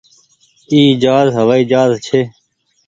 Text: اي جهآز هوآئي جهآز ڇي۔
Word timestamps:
اي 0.71 0.79
جهآز 1.01 1.27
هوآئي 1.37 1.63
جهآز 1.71 1.91
ڇي۔ 2.05 2.21